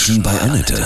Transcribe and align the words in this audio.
Menschen 0.00 0.22
bei 0.22 0.40
Annette. 0.40 0.82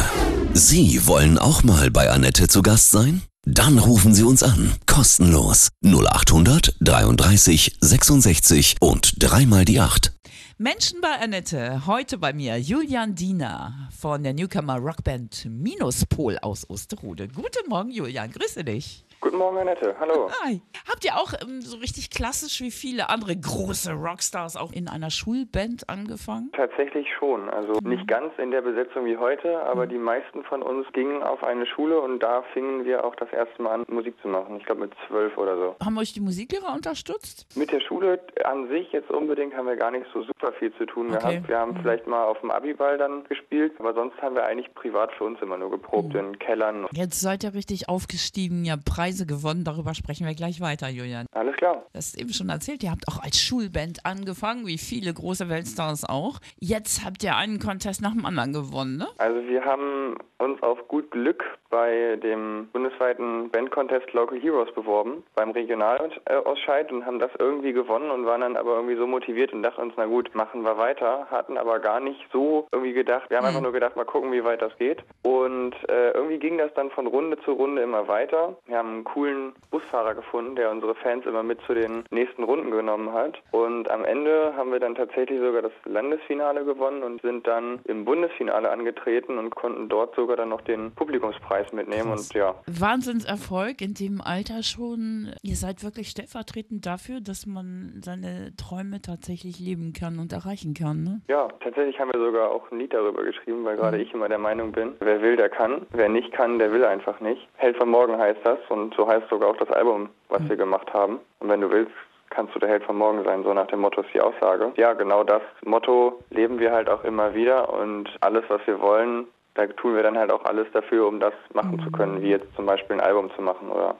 Sie 0.54 1.06
wollen 1.06 1.38
auch 1.38 1.62
mal 1.62 1.88
bei 1.88 2.10
Annette 2.10 2.48
zu 2.48 2.62
Gast 2.62 2.90
sein? 2.90 3.22
Dann 3.44 3.78
rufen 3.78 4.12
Sie 4.12 4.24
uns 4.24 4.42
an. 4.42 4.72
Kostenlos. 4.86 5.68
0800 5.84 6.74
33 6.80 7.76
66 7.80 8.74
und 8.80 9.22
dreimal 9.22 9.64
die 9.64 9.78
8. 9.78 10.12
Menschen 10.58 11.00
bei 11.00 11.12
Annette. 11.22 11.86
Heute 11.86 12.18
bei 12.18 12.32
mir 12.32 12.58
Julian 12.58 13.14
Diener 13.14 13.88
von 13.96 14.24
der 14.24 14.34
Newcomer 14.34 14.78
Rockband 14.78 15.44
Minuspol 15.48 16.36
aus 16.38 16.68
Osterode. 16.68 17.28
Guten 17.28 17.68
Morgen, 17.68 17.92
Julian. 17.92 18.32
Grüße 18.32 18.64
dich. 18.64 19.04
Guten 19.20 19.36
Morgen, 19.38 19.56
Annette. 19.58 19.94
Hallo. 19.98 20.30
Hi. 20.44 20.60
Habt 20.88 21.04
ihr 21.04 21.16
auch 21.16 21.32
ähm, 21.42 21.60
so 21.62 21.78
richtig 21.78 22.10
klassisch 22.10 22.60
wie 22.60 22.70
viele 22.70 23.08
andere 23.08 23.34
große 23.36 23.92
Rockstars 23.92 24.56
auch 24.56 24.70
in 24.72 24.88
einer 24.88 25.10
Schulband 25.10 25.88
angefangen? 25.88 26.50
Tatsächlich 26.54 27.06
schon. 27.18 27.48
Also 27.48 27.72
nicht 27.82 28.06
ganz 28.06 28.32
in 28.38 28.50
der 28.50 28.60
Besetzung 28.62 29.06
wie 29.06 29.16
heute, 29.16 29.62
aber 29.64 29.86
die 29.86 29.96
meisten 29.98 30.44
von 30.44 30.62
uns 30.62 30.86
gingen 30.92 31.22
auf 31.22 31.42
eine 31.42 31.66
Schule 31.66 32.00
und 32.00 32.20
da 32.22 32.42
fingen 32.52 32.84
wir 32.84 33.04
auch 33.04 33.14
das 33.16 33.30
erste 33.32 33.62
Mal 33.62 33.74
an, 33.74 33.84
Musik 33.88 34.14
zu 34.20 34.28
machen. 34.28 34.56
Ich 34.58 34.64
glaube 34.66 34.82
mit 34.82 34.92
zwölf 35.08 35.36
oder 35.38 35.56
so. 35.56 35.76
Haben 35.84 35.98
euch 35.98 36.12
die 36.12 36.20
Musiklehrer 36.20 36.74
unterstützt? 36.74 37.46
Mit 37.56 37.72
der 37.72 37.80
Schule 37.80 38.20
an 38.44 38.68
sich 38.68 38.92
jetzt 38.92 39.10
unbedingt 39.10 39.54
haben 39.54 39.66
wir 39.66 39.76
gar 39.76 39.90
nicht 39.90 40.06
so 40.12 40.22
super 40.22 40.52
viel 40.58 40.72
zu 40.76 40.84
tun 40.86 41.06
Okay. 41.14 41.18
gehabt. 41.36 41.48
Wir 41.48 41.58
haben 41.58 41.76
vielleicht 41.80 42.06
mal 42.06 42.24
auf 42.24 42.40
dem 42.40 42.50
Abiball 42.50 42.98
dann 42.98 43.24
gespielt, 43.24 43.72
aber 43.78 43.94
sonst 43.94 44.20
haben 44.20 44.34
wir 44.34 44.44
eigentlich 44.44 44.72
privat 44.74 45.12
für 45.12 45.24
uns 45.24 45.40
immer 45.40 45.56
nur 45.56 45.70
geprobt 45.70 46.14
in 46.14 46.38
Kellern. 46.38 46.86
Jetzt 46.92 47.20
seid 47.20 47.42
ihr 47.44 47.54
richtig 47.54 47.88
aufgestiegen, 47.88 48.64
ihr 48.64 48.72
habt 48.72 48.84
Preise 49.14 49.26
gewonnen, 49.26 49.62
darüber 49.62 49.94
sprechen 49.94 50.26
wir 50.26 50.34
gleich 50.34 50.60
weiter, 50.60 50.88
Julian. 50.88 51.26
Alles 51.32 51.54
klar. 51.54 51.86
Du 51.92 51.98
hast 51.98 52.18
eben 52.18 52.32
schon 52.32 52.48
erzählt, 52.48 52.82
ihr 52.82 52.90
habt 52.90 53.06
auch 53.06 53.22
als 53.22 53.40
Schulband 53.40 54.04
angefangen, 54.04 54.66
wie 54.66 54.76
viele 54.76 55.14
große 55.14 55.48
Weltstars 55.48 56.04
auch. 56.04 56.40
Jetzt 56.58 57.04
habt 57.04 57.22
ihr 57.22 57.36
einen 57.36 57.60
Contest 57.60 58.02
nach 58.02 58.12
dem 58.12 58.26
anderen 58.26 58.52
gewonnen, 58.52 58.96
ne? 58.96 59.06
Also 59.18 59.46
wir 59.46 59.64
haben 59.64 60.16
uns 60.38 60.60
auf 60.62 60.88
gut 60.88 61.12
Glück 61.12 61.44
bei 61.74 62.14
dem 62.22 62.68
bundesweiten 62.72 63.50
Bandcontest 63.50 64.12
Local 64.12 64.38
Heroes 64.38 64.72
beworben, 64.74 65.24
beim 65.34 65.50
Regionalausscheid 65.50 66.92
und 66.92 67.04
haben 67.04 67.18
das 67.18 67.32
irgendwie 67.40 67.72
gewonnen 67.72 68.12
und 68.12 68.26
waren 68.26 68.42
dann 68.42 68.56
aber 68.56 68.76
irgendwie 68.76 68.94
so 68.94 69.08
motiviert 69.08 69.52
und 69.52 69.64
dachten 69.64 69.82
uns, 69.82 69.94
na 69.96 70.06
gut, 70.06 70.32
machen 70.36 70.62
wir 70.62 70.78
weiter, 70.78 71.26
hatten 71.32 71.58
aber 71.58 71.80
gar 71.80 71.98
nicht 71.98 72.20
so 72.32 72.68
irgendwie 72.70 72.92
gedacht, 72.92 73.28
wir 73.28 73.38
haben 73.38 73.46
einfach 73.46 73.60
nur 73.60 73.72
gedacht, 73.72 73.96
mal 73.96 74.04
gucken, 74.04 74.30
wie 74.30 74.44
weit 74.44 74.62
das 74.62 74.76
geht. 74.78 75.02
Und 75.24 75.74
äh, 75.88 76.12
irgendwie 76.12 76.38
ging 76.38 76.58
das 76.58 76.72
dann 76.74 76.92
von 76.92 77.08
Runde 77.08 77.38
zu 77.40 77.50
Runde 77.50 77.82
immer 77.82 78.06
weiter. 78.06 78.56
Wir 78.66 78.78
haben 78.78 78.90
einen 78.90 79.04
coolen 79.04 79.52
Busfahrer 79.72 80.14
gefunden, 80.14 80.54
der 80.54 80.70
unsere 80.70 80.94
Fans 80.94 81.26
immer 81.26 81.42
mit 81.42 81.60
zu 81.62 81.74
den 81.74 82.04
nächsten 82.10 82.44
Runden 82.44 82.70
genommen 82.70 83.12
hat. 83.12 83.36
Und 83.50 83.90
am 83.90 84.04
Ende 84.04 84.54
haben 84.56 84.70
wir 84.70 84.78
dann 84.78 84.94
tatsächlich 84.94 85.40
sogar 85.40 85.62
das 85.62 85.72
Landesfinale 85.86 86.64
gewonnen 86.64 87.02
und 87.02 87.20
sind 87.22 87.48
dann 87.48 87.80
im 87.86 88.04
Bundesfinale 88.04 88.70
angetreten 88.70 89.38
und 89.38 89.56
konnten 89.56 89.88
dort 89.88 90.14
sogar 90.14 90.36
dann 90.36 90.50
noch 90.50 90.60
den 90.60 90.92
Publikumspreis 90.94 91.63
mitnehmen. 91.72 92.10
Krass. 92.10 92.30
Und 92.30 92.34
ja, 92.34 92.54
Wahnsinnserfolg 92.66 93.80
in 93.80 93.94
dem 93.94 94.20
Alter 94.20 94.62
schon. 94.62 95.32
Ihr 95.42 95.56
seid 95.56 95.82
wirklich 95.82 96.08
stellvertretend 96.08 96.86
dafür, 96.86 97.20
dass 97.20 97.46
man 97.46 98.00
seine 98.04 98.52
Träume 98.56 99.00
tatsächlich 99.00 99.58
leben 99.58 99.92
kann 99.92 100.18
und 100.18 100.32
erreichen 100.32 100.74
kann, 100.74 101.02
ne? 101.02 101.20
ja, 101.28 101.48
tatsächlich 101.60 101.98
haben 101.98 102.10
wir 102.12 102.20
sogar 102.20 102.50
auch 102.50 102.70
ein 102.70 102.78
Lied 102.78 102.92
darüber 102.92 103.24
geschrieben, 103.24 103.64
weil 103.64 103.76
gerade 103.76 103.98
ich 103.98 104.12
immer 104.12 104.28
der 104.28 104.38
Meinung 104.38 104.72
bin, 104.72 104.94
wer 105.00 105.20
will, 105.22 105.36
der 105.36 105.48
kann. 105.48 105.86
Wer 105.90 106.08
nicht 106.08 106.32
kann, 106.32 106.58
der 106.58 106.72
will 106.72 106.84
einfach 106.84 107.20
nicht. 107.20 107.48
Held 107.56 107.76
von 107.76 107.88
morgen 107.88 108.16
heißt 108.18 108.40
das 108.44 108.58
und 108.68 108.94
so 108.94 109.06
heißt 109.06 109.28
sogar 109.28 109.50
auch 109.50 109.56
das 109.56 109.70
Album, 109.70 110.08
was 110.28 110.48
wir 110.48 110.56
gemacht 110.56 110.92
haben. 110.92 111.20
Und 111.40 111.48
wenn 111.48 111.60
du 111.60 111.70
willst, 111.70 111.92
kannst 112.30 112.54
du 112.54 112.58
der 112.58 112.68
Held 112.68 112.84
von 112.84 112.96
morgen 112.96 113.24
sein, 113.24 113.44
so 113.44 113.54
nach 113.54 113.66
dem 113.68 113.80
Motto 113.80 114.02
ist 114.02 114.12
die 114.12 114.20
Aussage. 114.20 114.72
Ja, 114.76 114.92
genau 114.92 115.24
das 115.24 115.42
Motto 115.64 116.20
leben 116.30 116.58
wir 116.58 116.72
halt 116.72 116.88
auch 116.88 117.04
immer 117.04 117.34
wieder 117.34 117.72
und 117.72 118.08
alles, 118.20 118.44
was 118.48 118.60
wir 118.66 118.80
wollen, 118.80 119.26
da 119.54 119.66
tun 119.66 119.94
wir 119.94 120.02
dann 120.02 120.18
halt 120.18 120.30
auch 120.30 120.44
alles 120.44 120.66
dafür, 120.72 121.06
um 121.06 121.20
das 121.20 121.32
machen 121.52 121.80
zu 121.82 121.90
können, 121.90 122.20
wie 122.22 122.28
jetzt 122.28 122.46
zum 122.56 122.66
Beispiel 122.66 122.96
ein 122.96 123.00
Album 123.00 123.30
zu 123.36 123.42
machen 123.42 123.70
oder 123.70 123.96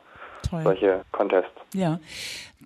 Toll. 0.48 0.62
solche 0.62 1.04
Contests. 1.12 1.52
Ja. 1.72 2.00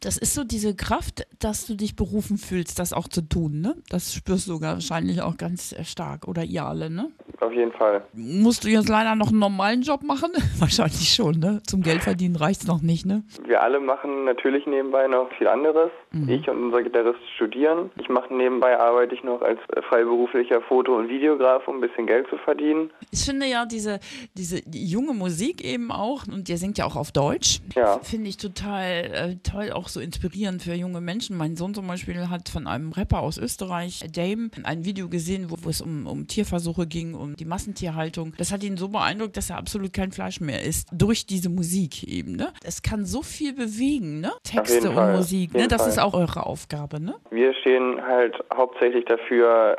Das 0.00 0.16
ist 0.16 0.34
so 0.34 0.44
diese 0.44 0.76
Kraft, 0.76 1.26
dass 1.40 1.66
du 1.66 1.74
dich 1.74 1.96
berufen 1.96 2.38
fühlst, 2.38 2.78
das 2.78 2.92
auch 2.92 3.08
zu 3.08 3.20
tun, 3.20 3.60
ne? 3.60 3.74
Das 3.88 4.14
spürst 4.14 4.48
du 4.48 4.60
wahrscheinlich 4.60 5.22
auch 5.22 5.36
ganz 5.36 5.72
äh, 5.72 5.84
stark. 5.84 6.28
Oder 6.28 6.44
ihr 6.44 6.64
alle, 6.64 6.88
ne? 6.88 7.10
Auf 7.40 7.52
jeden 7.52 7.72
Fall. 7.72 8.02
Musst 8.14 8.64
du 8.64 8.68
jetzt 8.68 8.88
leider 8.88 9.14
noch 9.14 9.28
einen 9.28 9.38
normalen 9.38 9.82
Job 9.82 10.02
machen? 10.02 10.30
Wahrscheinlich 10.58 11.08
schon, 11.14 11.38
ne? 11.38 11.60
Zum 11.66 11.82
Geld 11.82 12.02
verdienen 12.02 12.34
reicht's 12.36 12.66
noch 12.66 12.82
nicht, 12.82 13.06
ne? 13.06 13.22
Wir 13.46 13.62
alle 13.62 13.78
machen 13.80 14.24
natürlich 14.24 14.66
nebenbei 14.66 15.06
noch 15.06 15.28
viel 15.38 15.46
anderes. 15.46 15.90
Ich 16.26 16.48
und 16.48 16.64
unser 16.64 16.82
Gitarrist 16.82 17.20
studieren. 17.36 17.90
Ich 18.00 18.08
mache 18.08 18.34
nebenbei, 18.34 18.78
arbeite 18.80 19.14
ich 19.14 19.22
noch 19.22 19.40
als 19.42 19.60
äh, 19.76 19.82
freiberuflicher 19.82 20.62
Foto- 20.62 20.96
und 20.96 21.08
Videograf, 21.08 21.68
um 21.68 21.76
ein 21.76 21.80
bisschen 21.80 22.06
Geld 22.06 22.26
zu 22.28 22.38
verdienen. 22.38 22.90
Ich 23.10 23.24
finde 23.24 23.46
ja 23.46 23.66
diese, 23.66 24.00
diese 24.34 24.60
junge 24.72 25.12
Musik 25.14 25.62
eben 25.64 25.92
auch, 25.92 26.26
und 26.26 26.48
ihr 26.48 26.56
singt 26.58 26.78
ja 26.78 26.86
auch 26.86 26.96
auf 26.96 27.12
Deutsch, 27.12 27.60
Ja. 27.76 27.98
finde 28.00 28.28
ich 28.30 28.36
total 28.38 28.82
äh, 28.84 29.36
toll, 29.48 29.70
auch 29.72 29.88
so 29.88 30.00
inspirierend 30.00 30.62
für 30.62 30.74
junge 30.74 31.00
Menschen. 31.00 31.36
Mein 31.36 31.56
Sohn 31.56 31.74
zum 31.74 31.86
Beispiel 31.86 32.28
hat 32.30 32.48
von 32.48 32.66
einem 32.66 32.92
Rapper 32.92 33.20
aus 33.20 33.38
Österreich, 33.38 34.02
Dame, 34.12 34.50
ein 34.64 34.84
Video 34.84 35.08
gesehen, 35.08 35.50
wo, 35.50 35.56
wo 35.62 35.68
es 35.68 35.80
um, 35.80 36.06
um 36.06 36.26
Tierversuche 36.26 36.86
ging, 36.86 37.14
um 37.28 37.36
die 37.36 37.44
Massentierhaltung. 37.44 38.34
Das 38.38 38.52
hat 38.52 38.62
ihn 38.62 38.76
so 38.76 38.88
beeindruckt, 38.88 39.36
dass 39.36 39.50
er 39.50 39.58
absolut 39.58 39.92
kein 39.92 40.12
Fleisch 40.12 40.40
mehr 40.40 40.62
isst, 40.62 40.88
durch 40.92 41.26
diese 41.26 41.50
Musik 41.50 42.04
eben. 42.04 42.36
Ne? 42.36 42.52
Es 42.64 42.82
kann 42.82 43.04
so 43.04 43.22
viel 43.22 43.52
bewegen, 43.54 44.20
ne? 44.20 44.32
Texte 44.42 44.88
und 44.88 44.94
Fall, 44.94 45.16
Musik. 45.16 45.54
Ne? 45.54 45.68
Das 45.68 45.86
ist 45.86 45.96
Fall. 45.96 46.04
auch 46.04 46.14
eure 46.14 46.46
Aufgabe, 46.46 47.00
ne? 47.00 47.14
Wir 47.30 47.54
stehen 47.54 48.00
halt 48.02 48.36
hauptsächlich 48.54 49.04
dafür, 49.04 49.76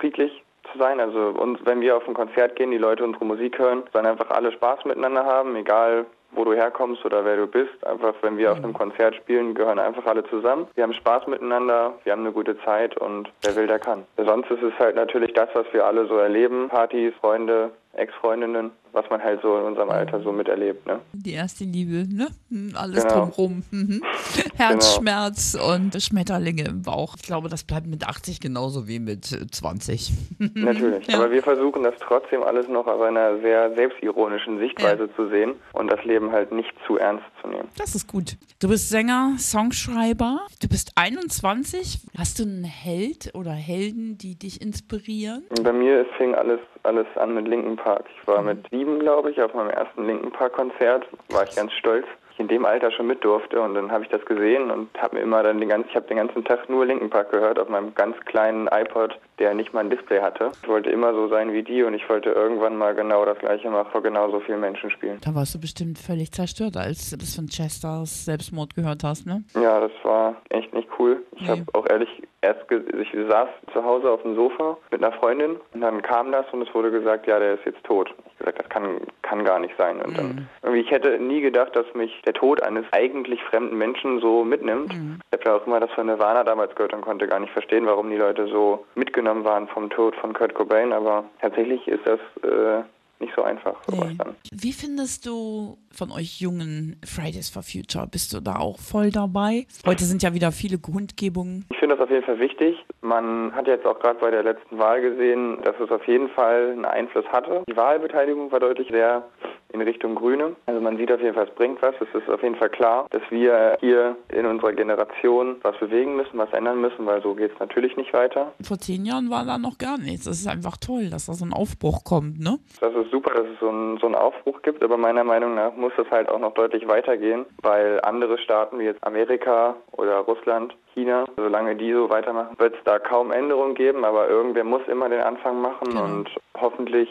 friedlich 0.00 0.30
zu 0.72 0.78
sein. 0.78 1.00
Also 1.00 1.18
uns, 1.30 1.58
wenn 1.64 1.80
wir 1.80 1.96
auf 1.96 2.06
ein 2.06 2.14
Konzert 2.14 2.56
gehen, 2.56 2.70
die 2.70 2.78
Leute 2.78 3.04
unsere 3.04 3.24
Musik 3.24 3.58
hören, 3.58 3.82
sollen 3.92 4.06
einfach 4.06 4.30
alle 4.30 4.52
Spaß 4.52 4.84
miteinander 4.84 5.24
haben, 5.24 5.56
egal 5.56 6.06
wo 6.32 6.44
du 6.44 6.54
herkommst 6.54 7.04
oder 7.04 7.24
wer 7.24 7.36
du 7.36 7.46
bist. 7.46 7.84
Einfach, 7.86 8.14
wenn 8.22 8.36
wir 8.38 8.52
auf 8.52 8.58
einem 8.58 8.72
Konzert 8.72 9.14
spielen, 9.16 9.54
gehören 9.54 9.78
einfach 9.78 10.06
alle 10.06 10.24
zusammen. 10.24 10.66
Wir 10.74 10.84
haben 10.84 10.94
Spaß 10.94 11.26
miteinander, 11.26 11.94
wir 12.04 12.12
haben 12.12 12.20
eine 12.20 12.32
gute 12.32 12.58
Zeit 12.62 12.96
und 12.98 13.30
wer 13.42 13.56
will, 13.56 13.66
der 13.66 13.78
kann. 13.78 14.04
Sonst 14.16 14.50
ist 14.50 14.62
es 14.62 14.78
halt 14.78 14.96
natürlich 14.96 15.32
das, 15.34 15.48
was 15.54 15.66
wir 15.72 15.84
alle 15.84 16.06
so 16.06 16.16
erleben. 16.16 16.68
Partys, 16.68 17.12
Freunde, 17.20 17.70
Ex-Freundinnen, 18.00 18.70
was 18.92 19.04
man 19.10 19.22
halt 19.22 19.40
so 19.42 19.56
in 19.58 19.64
unserem 19.64 19.90
Alter 19.90 20.20
so 20.22 20.32
miterlebt, 20.32 20.86
ne? 20.86 21.00
Die 21.12 21.32
erste 21.32 21.64
Liebe, 21.64 22.06
ne? 22.12 22.28
Hm, 22.50 22.72
Alles 22.74 23.04
Genau. 23.04 23.26
drumrum. 23.26 23.62
Mhm. 23.70 24.02
Herzschmerz 24.56 25.54
und 25.56 26.00
Schmetterlinge 26.02 26.64
im 26.64 26.82
Bauch. 26.82 27.14
Ich 27.16 27.22
glaube, 27.22 27.48
das 27.48 27.64
bleibt 27.64 27.86
mit 27.86 28.06
80 28.06 28.40
genauso 28.40 28.86
wie 28.88 28.98
mit 28.98 29.30
äh, 29.32 29.46
20. 29.50 30.12
Natürlich. 30.54 31.06
Ja. 31.06 31.16
Aber 31.18 31.30
wir 31.30 31.42
versuchen 31.42 31.82
das 31.82 31.94
trotzdem 32.00 32.42
alles 32.42 32.68
noch 32.68 32.86
aus 32.86 33.00
einer 33.02 33.40
sehr 33.40 33.74
selbstironischen 33.74 34.58
Sichtweise 34.58 35.08
zu 35.16 35.28
sehen 35.28 35.54
und 35.72 35.90
das 35.92 36.04
Leben 36.04 36.30
halt 36.32 36.52
nicht 36.52 36.72
zu 36.86 36.96
ernst 36.98 37.24
zu 37.42 37.48
nehmen. 37.48 37.68
Das 37.78 37.94
ist 37.94 38.06
gut. 38.06 38.36
Du 38.60 38.68
bist 38.68 38.88
Sänger, 38.88 39.34
Songschreiber. 39.38 40.40
Du 40.60 40.68
bist 40.68 40.92
21. 40.96 42.00
Hast 42.18 42.38
du 42.38 42.42
einen 42.44 42.64
Held 42.64 43.30
oder 43.34 43.52
Helden, 43.52 44.18
die 44.18 44.38
dich 44.38 44.60
inspirieren? 44.60 45.44
Bei 45.62 45.72
mir 45.72 46.06
fing 46.18 46.34
alles, 46.34 46.60
alles 46.82 47.06
an 47.16 47.34
mit 47.34 47.46
Linken 47.48 47.76
Park. 47.76 48.04
Ich 48.14 48.26
war 48.26 48.42
mit 48.42 48.66
sieben, 48.70 48.98
glaube 48.98 49.30
ich, 49.30 49.40
auf 49.42 49.54
meinem 49.54 49.70
ersten 49.70 50.06
Linken 50.06 50.30
Park 50.30 50.54
Konzert. 50.54 51.06
War 51.28 51.44
ich 51.44 51.54
ganz 51.54 51.72
stolz. 51.72 52.06
Ich 52.32 52.40
in 52.40 52.48
dem 52.48 52.64
Alter 52.64 52.90
schon 52.90 53.06
mit 53.06 53.22
durfte 53.24 53.60
und 53.60 53.74
dann 53.74 53.90
habe 53.90 54.04
ich 54.04 54.10
das 54.10 54.24
gesehen 54.24 54.70
und 54.70 54.88
habe 55.00 55.16
mir 55.16 55.22
immer 55.22 55.42
dann 55.42 55.60
den 55.60 55.68
ganzen, 55.68 55.88
ich 55.90 55.96
habe 55.96 56.06
den 56.06 56.16
ganzen 56.16 56.44
Tag 56.44 56.68
nur 56.68 56.86
Linken 56.86 57.10
Park 57.10 57.30
gehört 57.30 57.58
auf 57.58 57.68
meinem 57.68 57.94
ganz 57.94 58.16
kleinen 58.24 58.68
iPod, 58.68 59.18
der 59.40 59.54
nicht 59.54 59.72
mal 59.74 59.80
ein 59.80 59.90
Display 59.90 60.20
hatte. 60.20 60.52
Ich 60.62 60.68
wollte 60.68 60.90
immer 60.90 61.12
so 61.14 61.26
sein 61.28 61.52
wie 61.52 61.62
die 61.62 61.82
und 61.82 61.94
ich 61.94 62.08
wollte 62.08 62.30
irgendwann 62.30 62.76
mal 62.76 62.94
genau 62.94 63.24
das 63.24 63.38
gleiche 63.38 63.68
machen, 63.70 63.88
vor 63.90 64.02
genauso 64.02 64.38
vielen 64.40 64.60
Menschen 64.60 64.90
spielen. 64.90 65.18
Da 65.24 65.34
warst 65.34 65.54
du 65.54 65.60
bestimmt 65.60 65.98
völlig 65.98 66.30
zerstört, 66.32 66.76
als 66.76 67.10
du 67.10 67.16
das 67.16 67.34
von 67.34 67.46
Chesters 67.48 68.26
Selbstmord 68.26 68.74
gehört 68.76 69.02
hast, 69.02 69.26
ne? 69.26 69.42
Ja, 69.54 69.80
das 69.80 69.92
war 70.04 70.36
echt 70.50 70.72
nicht 70.74 70.88
cool. 70.98 71.22
Ich 71.36 71.42
Nee. 71.42 71.48
habe 71.48 71.62
auch 71.72 71.86
ehrlich 71.88 72.08
erst, 72.42 72.60
ich 72.70 73.08
saß 73.28 73.48
zu 73.72 73.84
Hause 73.84 74.10
auf 74.10 74.22
dem 74.22 74.34
Sofa 74.34 74.76
mit 74.90 75.02
einer 75.02 75.12
Freundin 75.12 75.56
und 75.74 75.80
dann 75.80 76.02
kam 76.02 76.30
das 76.32 76.46
und 76.52 76.62
es 76.66 76.74
wurde 76.74 76.90
gesagt, 76.90 77.26
ja, 77.26 77.38
der 77.38 77.54
ist 77.54 77.64
jetzt 77.64 77.82
tot. 77.84 78.12
Ich 78.32 78.38
gesagt, 78.38 78.58
das 78.58 78.68
kann, 78.70 79.00
kann 79.22 79.44
gar 79.44 79.58
nicht 79.58 79.74
sein. 79.76 80.00
Und 80.00 80.16
dann, 80.16 80.48
irgendwie, 80.62 80.80
ich 80.80 80.90
hätte 80.90 81.18
nie 81.18 81.40
gedacht, 81.42 81.76
dass 81.76 81.84
mich 81.94 82.22
der 82.24 82.32
Tod 82.32 82.62
eines 82.62 82.84
eigentlich 82.92 83.42
fremden 83.44 83.76
Menschen 83.76 84.20
so 84.20 84.44
mitnimmt. 84.44 84.92
Ich 84.94 85.38
habe 85.38 85.44
ja 85.50 85.56
auch 85.56 85.66
immer 85.66 85.80
das 85.80 85.90
von 85.92 86.06
Nirvana 86.06 86.42
damals 86.44 86.74
gehört 86.74 86.94
und 86.94 87.02
konnte 87.02 87.26
gar 87.26 87.38
nicht 87.40 87.52
verstehen, 87.52 87.84
warum 87.86 88.08
die 88.10 88.16
Leute 88.16 88.46
so 88.48 88.86
mitgenommen 88.94 89.29
waren 89.44 89.68
vom 89.68 89.90
Tod 89.90 90.14
von 90.16 90.32
Kurt 90.32 90.54
Cobain, 90.54 90.92
aber 90.92 91.24
tatsächlich 91.40 91.86
ist 91.88 92.06
das 92.06 92.20
äh, 92.42 92.82
nicht 93.20 93.34
so 93.36 93.42
einfach, 93.42 93.76
Nee. 93.88 94.16
Wie 94.50 94.72
findest 94.72 95.26
du 95.26 95.76
von 95.92 96.10
euch 96.10 96.40
jungen 96.40 96.96
Fridays 97.04 97.50
for 97.50 97.62
Future? 97.62 98.06
Bist 98.10 98.32
du 98.32 98.40
da 98.40 98.56
auch 98.56 98.78
voll 98.78 99.10
dabei? 99.10 99.66
Heute 99.86 100.04
sind 100.04 100.22
ja 100.22 100.32
wieder 100.32 100.52
viele 100.52 100.78
Kundgebungen. 100.78 101.66
Ich 101.70 101.78
finde 101.78 101.96
das 101.96 102.04
auf 102.04 102.10
jeden 102.10 102.24
Fall 102.24 102.38
wichtig. 102.38 102.76
Man 103.02 103.54
hat 103.54 103.66
jetzt 103.66 103.84
auch 103.86 103.98
gerade 104.00 104.18
bei 104.18 104.30
der 104.30 104.42
letzten 104.42 104.78
Wahl 104.78 105.02
gesehen, 105.02 105.58
dass 105.64 105.74
es 105.80 105.90
auf 105.90 106.06
jeden 106.06 106.28
Fall 106.30 106.70
einen 106.72 106.84
Einfluss 106.84 107.26
hatte. 107.26 107.62
Die 107.68 107.76
Wahlbeteiligung 107.76 108.50
war 108.52 108.60
deutlich 108.60 108.88
sehr 108.90 109.22
in 109.72 109.80
Richtung 109.82 110.14
Grüne. 110.14 110.56
Also 110.66 110.80
man 110.80 110.96
sieht 110.96 111.12
auf 111.12 111.20
jeden 111.20 111.34
Fall, 111.34 111.46
es 111.48 111.54
bringt 111.54 111.80
was. 111.82 111.94
Es 112.00 112.08
ist 112.22 112.28
auf 112.28 112.42
jeden 112.42 112.56
Fall 112.56 112.70
klar, 112.70 113.06
dass 113.10 113.22
wir 113.30 113.76
hier 113.80 114.16
in 114.32 114.46
unserer 114.46 114.72
Generation 114.72 115.56
was 115.62 115.76
bewegen 115.78 116.16
müssen, 116.16 116.38
was 116.38 116.52
ändern 116.52 116.80
müssen, 116.80 117.06
weil 117.06 117.22
so 117.22 117.34
geht 117.34 117.52
es 117.52 117.58
natürlich 117.60 117.96
nicht 117.96 118.12
weiter. 118.12 118.52
Vor 118.62 118.78
zehn 118.78 119.04
Jahren 119.04 119.30
war 119.30 119.44
da 119.44 119.58
noch 119.58 119.78
gar 119.78 119.98
nichts. 119.98 120.24
Das 120.24 120.38
ist 120.40 120.46
einfach 120.48 120.76
toll, 120.76 121.10
dass 121.10 121.26
da 121.26 121.32
so 121.34 121.44
ein 121.44 121.52
Aufbruch 121.52 122.04
kommt, 122.04 122.40
ne? 122.40 122.58
Das 122.80 122.94
ist 122.94 123.10
super, 123.10 123.32
dass 123.34 123.46
es 123.46 123.60
so 123.60 123.68
einen, 123.68 123.98
so 123.98 124.06
einen 124.06 124.14
Aufbruch 124.14 124.62
gibt, 124.62 124.82
aber 124.82 124.96
meiner 124.96 125.24
Meinung 125.24 125.54
nach 125.54 125.74
muss 125.74 125.92
es 125.98 126.10
halt 126.10 126.28
auch 126.28 126.38
noch 126.38 126.54
deutlich 126.54 126.86
weitergehen, 126.88 127.46
weil 127.62 128.00
andere 128.02 128.38
Staaten 128.38 128.78
wie 128.78 128.84
jetzt 128.84 129.02
Amerika 129.04 129.74
oder 129.92 130.18
Russland 130.18 130.74
China. 130.94 131.24
Solange 131.36 131.76
die 131.76 131.92
so 131.92 132.10
weitermachen, 132.10 132.58
wird 132.58 132.74
es 132.74 132.80
da 132.84 132.98
kaum 132.98 133.30
Änderungen 133.30 133.74
geben, 133.74 134.04
aber 134.04 134.28
irgendwer 134.28 134.64
muss 134.64 134.82
immer 134.88 135.08
den 135.08 135.20
Anfang 135.20 135.60
machen 135.60 135.88
Genau. 135.90 136.02
und 136.04 136.28
hoffentlich 136.60 137.08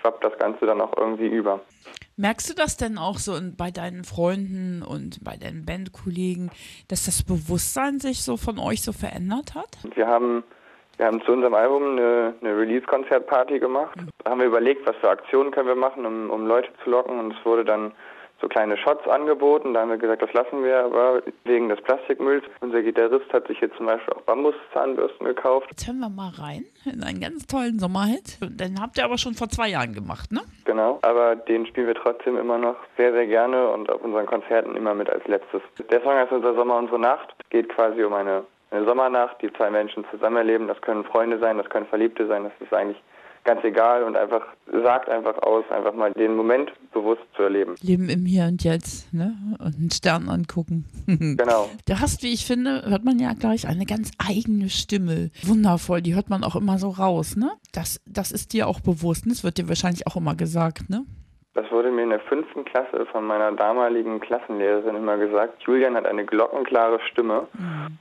schwappt 0.00 0.22
das 0.24 0.36
Ganze 0.38 0.66
dann 0.66 0.80
auch 0.80 0.92
irgendwie 0.96 1.26
über. 1.28 1.60
Merkst 2.22 2.50
du 2.50 2.54
das 2.54 2.76
denn 2.76 2.98
auch 2.98 3.18
so 3.18 3.32
bei 3.58 3.72
deinen 3.72 4.04
Freunden 4.04 4.84
und 4.86 5.24
bei 5.24 5.34
deinen 5.36 5.66
Bandkollegen, 5.66 6.52
dass 6.86 7.06
das 7.06 7.24
Bewusstsein 7.24 7.98
sich 7.98 8.22
so 8.22 8.36
von 8.36 8.60
euch 8.60 8.80
so 8.80 8.92
verändert 8.92 9.56
hat? 9.56 9.66
Wir 9.96 10.06
haben, 10.06 10.44
wir 10.98 11.06
haben 11.06 11.20
zu 11.22 11.32
unserem 11.32 11.54
Album 11.54 11.82
eine, 11.82 12.34
eine 12.40 12.56
Release-Konzertparty 12.56 13.58
gemacht. 13.58 13.98
Da 14.22 14.30
haben 14.30 14.38
wir 14.38 14.46
überlegt, 14.46 14.86
was 14.86 14.94
für 14.98 15.10
Aktionen 15.10 15.50
können 15.50 15.66
wir 15.66 15.74
machen, 15.74 16.06
um, 16.06 16.30
um 16.30 16.46
Leute 16.46 16.68
zu 16.84 16.90
locken 16.90 17.18
und 17.18 17.34
es 17.34 17.44
wurde 17.44 17.64
dann 17.64 17.90
so 18.42 18.48
kleine 18.48 18.76
Shots 18.76 19.08
angeboten. 19.08 19.72
Da 19.72 19.80
haben 19.80 19.90
wir 19.90 19.96
gesagt, 19.96 20.20
das 20.20 20.32
lassen 20.32 20.62
wir 20.62 20.84
aber 20.84 21.22
wegen 21.44 21.68
des 21.68 21.80
Plastikmülls. 21.80 22.44
Unser 22.60 22.82
Gitarrist 22.82 23.32
hat 23.32 23.46
sich 23.46 23.60
jetzt 23.60 23.76
zum 23.76 23.86
Beispiel 23.86 24.12
auch 24.12 24.22
Bambuszahnbürsten 24.22 25.26
gekauft. 25.26 25.68
Jetzt 25.70 25.86
hören 25.86 26.00
wir 26.00 26.10
mal 26.10 26.32
rein 26.36 26.64
in 26.84 27.02
einen 27.02 27.20
ganz 27.20 27.46
tollen 27.46 27.78
Sommerhit. 27.78 28.38
Den 28.42 28.80
habt 28.82 28.98
ihr 28.98 29.04
aber 29.04 29.16
schon 29.16 29.34
vor 29.34 29.48
zwei 29.48 29.68
Jahren 29.68 29.94
gemacht, 29.94 30.32
ne? 30.32 30.40
Genau, 30.64 30.98
aber 31.02 31.36
den 31.36 31.64
spielen 31.66 31.86
wir 31.86 31.94
trotzdem 31.94 32.36
immer 32.36 32.58
noch 32.58 32.76
sehr, 32.98 33.12
sehr 33.12 33.26
gerne 33.26 33.68
und 33.68 33.90
auf 33.90 34.02
unseren 34.02 34.26
Konzerten 34.26 34.76
immer 34.76 34.94
mit 34.94 35.08
als 35.08 35.26
letztes. 35.26 35.62
Der 35.90 36.02
Song 36.02 36.12
heißt 36.12 36.32
Unser 36.32 36.54
Sommer, 36.54 36.76
unsere 36.76 36.98
Nacht. 36.98 37.34
Es 37.44 37.50
geht 37.50 37.68
quasi 37.68 38.02
um 38.02 38.12
eine, 38.12 38.44
eine 38.70 38.84
Sommernacht, 38.84 39.40
die 39.40 39.52
zwei 39.52 39.70
Menschen 39.70 40.04
zusammen 40.10 40.36
erleben. 40.36 40.66
Das 40.66 40.80
können 40.80 41.04
Freunde 41.04 41.38
sein, 41.38 41.58
das 41.58 41.70
können 41.70 41.86
Verliebte 41.86 42.26
sein, 42.26 42.44
das 42.44 42.52
ist 42.60 42.74
eigentlich 42.74 43.00
ganz 43.44 43.62
egal 43.64 44.04
und 44.04 44.16
einfach 44.16 44.42
sagt 44.84 45.08
einfach 45.08 45.36
aus, 45.42 45.64
einfach 45.70 45.94
mal 45.94 46.12
den 46.12 46.36
Moment 46.36 46.72
bewusst 46.92 47.22
zu 47.36 47.42
erleben. 47.42 47.74
Leben 47.80 48.08
im 48.08 48.24
Hier 48.24 48.44
und 48.44 48.62
Jetzt, 48.64 49.12
ne? 49.12 49.34
Und 49.58 49.76
einen 49.76 49.90
Stern 49.90 50.28
angucken. 50.28 50.84
Genau. 51.42 51.68
Du 51.86 52.00
hast, 52.00 52.22
wie 52.22 52.32
ich 52.32 52.46
finde, 52.46 52.82
hört 52.86 53.04
man 53.04 53.18
ja 53.18 53.32
gleich 53.34 53.66
eine 53.66 53.84
ganz 53.84 54.10
eigene 54.18 54.68
Stimme. 54.68 55.30
Wundervoll, 55.42 56.02
die 56.02 56.14
hört 56.14 56.30
man 56.30 56.44
auch 56.44 56.56
immer 56.56 56.78
so 56.78 56.90
raus, 56.90 57.36
ne? 57.36 57.50
Das, 57.72 58.00
das 58.06 58.32
ist 58.32 58.52
dir 58.52 58.68
auch 58.68 58.80
bewusst, 58.80 59.26
ne? 59.26 59.32
Das 59.32 59.44
wird 59.44 59.58
dir 59.58 59.68
wahrscheinlich 59.68 60.06
auch 60.06 60.16
immer 60.16 60.34
gesagt, 60.34 60.88
ne? 60.90 61.04
Das 61.54 61.70
wurde 61.70 61.90
mir 61.90 62.04
in 62.04 62.10
der 62.10 62.20
fünften 62.20 62.64
Klasse 62.64 63.04
von 63.12 63.26
meiner 63.26 63.52
damaligen 63.52 64.20
Klassenlehrerin 64.20 64.96
immer 64.96 65.18
gesagt. 65.18 65.62
Julian 65.64 65.96
hat 65.96 66.06
eine 66.06 66.24
glockenklare 66.24 66.98
Stimme. 67.10 67.46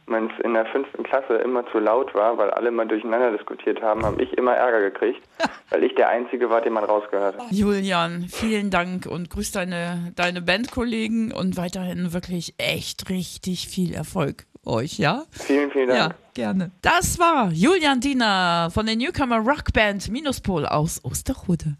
Wenn 0.07 0.27
es 0.27 0.39
in 0.45 0.53
der 0.53 0.65
fünften 0.67 1.03
Klasse 1.03 1.35
immer 1.35 1.69
zu 1.71 1.79
laut 1.79 2.13
war, 2.15 2.37
weil 2.37 2.49
alle 2.51 2.71
mal 2.71 2.87
durcheinander 2.87 3.31
diskutiert 3.31 3.81
haben, 3.81 4.05
habe 4.05 4.23
ich 4.23 4.37
immer 4.37 4.53
Ärger 4.53 4.79
gekriegt, 4.89 5.21
weil 5.69 5.83
ich 5.83 5.93
der 5.95 6.07
Einzige 6.07 6.49
war, 6.49 6.61
den 6.61 6.71
man 6.71 6.85
rausgehört 6.85 7.37
hat. 7.37 7.51
Julian, 7.51 8.27
vielen 8.29 8.69
Dank 8.69 9.05
und 9.05 9.29
grüß 9.29 9.51
deine, 9.51 10.13
deine 10.15 10.41
Bandkollegen 10.41 11.33
und 11.33 11.57
weiterhin 11.57 12.13
wirklich 12.13 12.55
echt 12.57 13.09
richtig 13.09 13.67
viel 13.67 13.93
Erfolg 13.93 14.45
euch, 14.65 14.97
ja? 14.97 15.23
Vielen, 15.31 15.71
vielen 15.71 15.87
Dank. 15.87 15.99
Ja, 15.99 16.15
gerne. 16.33 16.71
Das 16.81 17.19
war 17.19 17.51
Julian 17.51 17.99
Diener 17.99 18.69
von 18.71 18.85
der 18.85 18.95
Newcomer 18.95 19.39
Rockband 19.39 20.09
Minuspol 20.09 20.65
aus 20.65 21.03
Osterhude. 21.03 21.77